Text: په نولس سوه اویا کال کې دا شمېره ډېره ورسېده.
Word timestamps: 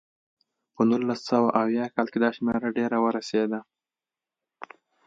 په 0.75 0.81
نولس 0.89 1.21
سوه 1.31 1.49
اویا 1.61 1.85
کال 1.95 2.07
کې 2.11 2.19
دا 2.23 2.29
شمېره 2.37 2.69
ډېره 2.77 2.97
ورسېده. 3.05 3.59